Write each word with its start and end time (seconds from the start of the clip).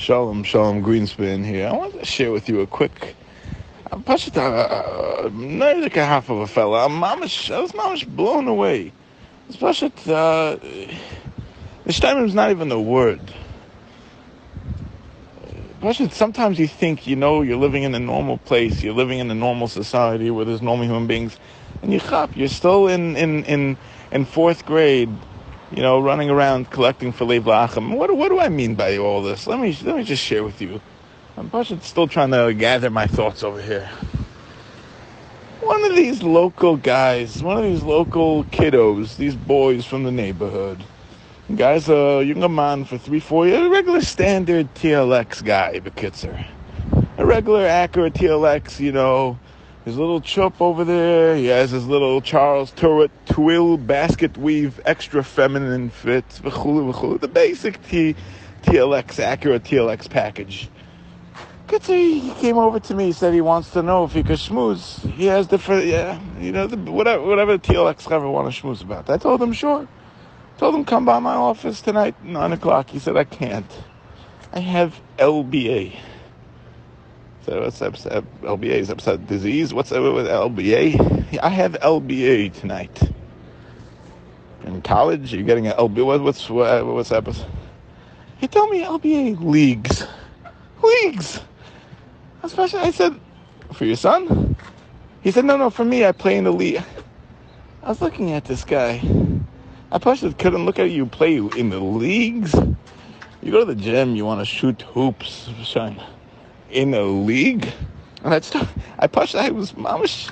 Shalom, 0.00 0.44
Shalom 0.44 0.82
Greenspan 0.82 1.44
here. 1.44 1.68
I 1.68 1.76
wanted 1.76 1.98
to 1.98 2.06
share 2.06 2.32
with 2.32 2.48
you 2.48 2.62
a 2.62 2.66
quick. 2.66 3.14
I'm 3.92 4.02
Pashat, 4.02 4.34
uh, 4.34 5.28
not 5.28 5.76
like 5.76 5.96
a 5.98 6.06
half 6.06 6.30
of 6.30 6.38
a 6.38 6.46
fella. 6.46 6.86
I'm 6.86 6.92
mamish, 6.92 7.54
I 7.54 7.60
was 7.60 7.72
mamish 7.72 8.06
blown 8.06 8.48
away. 8.48 8.94
It's 9.46 9.58
Pashat, 9.58 9.92
uh, 10.08 10.56
the 11.84 12.24
is 12.24 12.34
not 12.34 12.50
even 12.50 12.72
a 12.72 12.80
word. 12.80 13.20
Pashat, 15.82 16.12
sometimes 16.12 16.58
you 16.58 16.66
think 16.66 17.06
you 17.06 17.14
know 17.14 17.42
you're 17.42 17.58
living 17.58 17.82
in 17.82 17.94
a 17.94 18.00
normal 18.00 18.38
place, 18.38 18.82
you're 18.82 18.94
living 18.94 19.18
in 19.18 19.30
a 19.30 19.34
normal 19.34 19.68
society 19.68 20.30
where 20.30 20.46
there's 20.46 20.62
normal 20.62 20.86
human 20.86 21.08
beings, 21.08 21.36
and 21.82 21.92
you 21.92 22.00
chop, 22.00 22.34
you're 22.34 22.48
still 22.48 22.88
in, 22.88 23.18
in, 23.18 23.44
in, 23.44 23.76
in 24.12 24.24
fourth 24.24 24.64
grade 24.64 25.10
you 25.72 25.82
know, 25.82 26.00
running 26.00 26.30
around 26.30 26.70
collecting 26.70 27.12
for 27.12 27.24
Lev. 27.24 27.46
What, 27.46 28.16
what 28.16 28.28
do 28.28 28.40
I 28.40 28.48
mean 28.48 28.74
by 28.74 28.98
all 28.98 29.22
this? 29.22 29.46
Let 29.46 29.60
me 29.60 29.76
let 29.84 29.96
me 29.96 30.04
just 30.04 30.22
share 30.22 30.42
with 30.42 30.60
you. 30.60 30.80
I'm 31.36 31.50
still 31.80 32.08
trying 32.08 32.32
to 32.32 32.52
gather 32.52 32.90
my 32.90 33.06
thoughts 33.06 33.42
over 33.42 33.62
here. 33.62 33.88
One 35.60 35.84
of 35.84 35.94
these 35.94 36.22
local 36.22 36.76
guys, 36.76 37.42
one 37.42 37.56
of 37.56 37.64
these 37.64 37.82
local 37.82 38.44
kiddos, 38.44 39.16
these 39.16 39.34
boys 39.34 39.84
from 39.84 40.02
the 40.02 40.10
neighborhood, 40.10 40.82
guys 41.56 41.88
a 41.88 42.22
younger 42.24 42.48
man 42.48 42.84
for 42.84 42.98
three, 42.98 43.20
four 43.20 43.46
years, 43.46 43.66
a 43.66 43.70
regular 43.70 44.00
standard 44.00 44.72
TLX 44.74 45.44
guy, 45.44 45.80
Bekitzer. 45.80 46.46
A 47.18 47.24
regular 47.24 47.66
Acura 47.66 48.10
TLX, 48.10 48.80
you 48.80 48.92
know, 48.92 49.38
his 49.84 49.96
little 49.96 50.20
chop 50.20 50.60
over 50.60 50.84
there. 50.84 51.36
He 51.36 51.46
has 51.46 51.70
his 51.70 51.86
little 51.86 52.20
Charles 52.20 52.72
Tyrwhitt 52.72 53.10
twill 53.26 53.76
basket 53.76 54.36
weave 54.36 54.80
extra 54.84 55.24
feminine 55.24 55.90
fits. 55.90 56.38
The 56.38 57.30
basic 57.32 57.82
T, 57.86 58.14
TLX 58.62 59.24
Acura 59.24 59.58
TLX 59.60 60.10
package. 60.10 60.68
Say 61.82 62.18
he 62.18 62.32
came 62.34 62.58
over 62.58 62.80
to 62.80 62.94
me, 62.94 63.12
said 63.12 63.32
he 63.32 63.40
wants 63.40 63.70
to 63.70 63.82
know 63.82 64.04
if 64.04 64.12
he 64.12 64.22
could 64.24 64.38
schmooze. 64.38 65.08
He 65.12 65.26
has 65.26 65.46
different, 65.46 65.86
yeah, 65.86 66.20
you 66.40 66.50
know, 66.50 66.66
the, 66.66 66.76
whatever, 66.76 67.22
whatever 67.22 67.58
TLX 67.58 68.10
ever 68.10 68.28
want 68.28 68.52
to 68.52 68.60
schmooze 68.60 68.82
about. 68.82 69.08
I 69.08 69.16
told 69.16 69.40
him 69.40 69.52
sure. 69.52 69.86
Told 70.58 70.74
him 70.74 70.84
come 70.84 71.04
by 71.04 71.20
my 71.20 71.34
office 71.34 71.80
tonight, 71.80 72.22
nine 72.24 72.52
o'clock. 72.52 72.90
He 72.90 72.98
said 72.98 73.16
I 73.16 73.24
can't. 73.24 73.70
I 74.52 74.58
have 74.58 75.00
LBA. 75.16 75.96
So 77.46 77.58
what's 77.62 77.80
episode, 77.80 78.26
LBA's 78.42 78.90
episode 78.90 79.26
disease? 79.26 79.72
What's 79.72 79.90
up 79.92 80.02
with 80.14 80.26
LBA? 80.26 81.38
I 81.42 81.48
have 81.48 81.72
LBA 81.72 82.52
tonight. 82.52 83.00
In 84.66 84.82
college, 84.82 85.32
you're 85.32 85.44
getting 85.44 85.66
an 85.66 85.72
LBA. 85.72 86.04
What, 86.04 86.20
what's 86.20 86.50
what, 86.50 86.84
what's 86.84 87.10
episode? 87.10 87.46
He 88.36 88.46
told 88.46 88.70
me 88.70 88.82
LBA 88.82 89.42
leagues, 89.42 90.06
leagues. 90.82 91.40
Especially, 92.42 92.80
I 92.80 92.90
said, 92.90 93.18
for 93.72 93.86
your 93.86 93.96
son. 93.96 94.54
He 95.22 95.30
said, 95.30 95.46
no, 95.46 95.56
no, 95.56 95.70
for 95.70 95.84
me, 95.84 96.04
I 96.04 96.12
play 96.12 96.36
in 96.36 96.44
the 96.44 96.52
league. 96.52 96.82
I 97.82 97.88
was 97.88 98.02
looking 98.02 98.32
at 98.32 98.44
this 98.44 98.64
guy. 98.64 99.00
I 99.90 99.98
probably 99.98 100.34
couldn't 100.34 100.66
look 100.66 100.78
at 100.78 100.90
you 100.90 101.06
play 101.06 101.38
in 101.38 101.70
the 101.70 101.80
leagues. 101.80 102.54
You 103.42 103.50
go 103.50 103.60
to 103.60 103.64
the 103.64 103.74
gym, 103.74 104.14
you 104.14 104.26
want 104.26 104.42
to 104.42 104.44
shoot 104.44 104.82
hoops, 104.82 105.48
shine 105.64 105.98
in 106.70 106.94
a 106.94 107.02
league. 107.02 107.72
And 108.22 108.32
that's 108.32 108.54
I 108.98 109.06
pushed. 109.06 109.34
I 109.34 109.50
was 109.50 109.74
I 109.84 109.94
was 109.94 110.30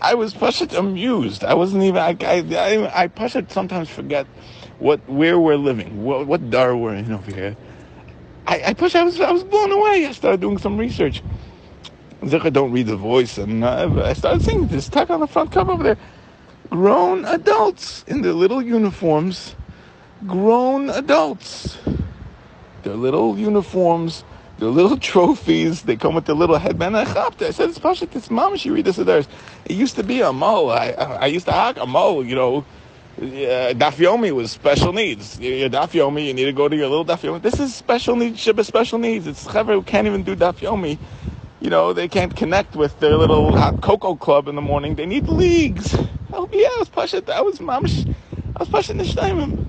I 0.00 0.14
was 0.14 0.34
pushed 0.34 0.72
amused. 0.72 1.44
I 1.44 1.54
wasn't 1.54 1.82
even. 1.84 1.98
I 1.98 2.16
I 2.20 2.90
I, 2.94 3.10
I 3.14 3.28
sometimes 3.48 3.88
forget 3.88 4.26
what 4.78 5.00
where 5.08 5.38
we're 5.38 5.56
living, 5.56 6.04
what 6.04 6.26
what 6.26 6.50
dar 6.50 6.76
we're 6.76 6.94
in 6.94 7.12
over 7.12 7.34
here. 7.34 7.56
I, 8.46 8.62
I 8.68 8.74
pushed. 8.74 8.96
I 8.96 9.04
was 9.04 9.20
I 9.20 9.30
was 9.30 9.44
blown 9.44 9.72
away. 9.72 10.06
I 10.06 10.12
started 10.12 10.40
doing 10.40 10.58
some 10.58 10.78
research. 10.78 11.22
Zikr 12.22 12.52
don't 12.52 12.72
read 12.72 12.86
the 12.86 12.96
voice, 12.96 13.38
and 13.38 13.62
uh, 13.62 14.02
I 14.04 14.12
started 14.12 14.42
seeing 14.42 14.66
this 14.66 14.88
tuck 14.88 15.10
on 15.10 15.20
the 15.20 15.26
front 15.26 15.52
cover 15.52 15.72
over 15.72 15.82
there. 15.82 15.98
Grown 16.70 17.24
adults 17.24 18.04
in 18.08 18.22
their 18.22 18.32
little 18.32 18.62
uniforms. 18.62 19.54
Grown 20.26 20.90
adults. 20.90 21.78
Their 22.82 22.96
little 22.96 23.38
uniforms 23.38 24.24
the 24.58 24.68
little 24.68 24.96
trophies, 25.12 25.82
they 25.82 25.96
come 25.96 26.14
with 26.14 26.26
the 26.26 26.34
little 26.34 26.58
headband. 26.58 26.96
I 26.96 27.06
chopped 27.12 27.42
it. 27.42 27.48
I 27.48 27.50
said, 27.52 27.70
it's 27.70 27.78
Pashit, 27.78 28.14
it's 28.16 28.30
mom, 28.30 28.56
she 28.56 28.70
read 28.70 28.84
this 28.86 28.98
and 28.98 29.08
theirs. 29.08 29.28
It 29.66 29.76
used 29.76 29.96
to 29.96 30.04
be 30.04 30.20
a 30.22 30.32
mo. 30.32 30.68
I, 30.68 30.90
I 30.90 31.26
used 31.26 31.46
to 31.46 31.52
hack 31.52 31.78
a 31.78 31.86
mo, 31.86 32.22
you 32.22 32.34
know. 32.34 32.66
Uh, 33.18 33.74
dafyomi 33.74 34.32
was 34.32 34.52
special 34.52 34.92
needs. 34.92 35.40
Your 35.40 35.68
dafyomi, 35.70 36.26
you 36.26 36.34
need 36.34 36.44
to 36.46 36.52
go 36.52 36.68
to 36.68 36.76
your 36.76 36.88
little 36.88 37.04
dafyomi. 37.04 37.42
This 37.42 37.60
is 37.60 37.74
special 37.74 38.16
needs, 38.16 38.40
Shiba 38.40 38.64
special 38.64 38.98
needs. 38.98 39.26
It's 39.26 39.44
clever 39.44 39.72
who 39.74 39.82
can't 39.82 40.06
even 40.06 40.22
do 40.22 40.36
dafyomi. 40.36 40.98
You 41.60 41.70
know, 41.70 41.92
they 41.92 42.08
can't 42.08 42.36
connect 42.36 42.76
with 42.76 42.98
their 43.00 43.16
little 43.16 43.56
hot 43.56 43.80
cocoa 43.82 44.16
club 44.16 44.48
in 44.48 44.54
the 44.54 44.62
morning. 44.62 44.94
They 44.96 45.06
need 45.06 45.28
leagues. 45.28 45.96
Oh, 46.32 46.48
yeah, 46.52 46.68
I 46.68 46.76
was 46.78 46.88
pushing. 46.88 47.28
I 47.30 47.40
was 47.40 47.60
mom. 47.60 47.86
I 47.86 48.60
was 48.60 48.68
pushing 48.68 48.98
the 48.98 49.04
shneimim. 49.04 49.66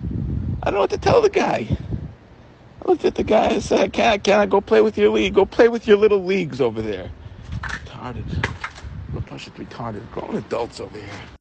I 0.61 0.66
don't 0.66 0.75
know 0.75 0.81
what 0.81 0.91
to 0.91 0.97
tell 1.00 1.21
the 1.21 1.29
guy 1.29 1.67
looked 2.89 3.05
at 3.05 3.13
the 3.16 3.23
guy 3.23 3.50
and 3.50 3.63
said, 3.63 3.94
can 3.94 4.13
I, 4.13 4.17
can 4.17 4.39
I 4.39 4.45
go 4.47 4.61
play 4.61 4.81
with 4.81 4.97
your 4.97 5.11
league? 5.11 5.35
Go 5.35 5.45
play 5.45 5.69
with 5.69 5.88
your 5.88 5.97
little 5.97 6.23
leagues 6.23 6.59
over 6.59 6.81
there. 6.81 7.11
Retarded. 7.61 8.25
Real 9.13 9.22
push 9.22 9.47
it 9.47 9.53
retarded. 9.55 10.09
Grown 10.11 10.35
adults 10.35 10.79
over 10.79 10.97
here. 10.97 11.38